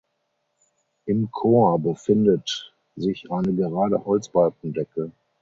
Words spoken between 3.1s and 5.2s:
eine gerade Holzbalkendecke.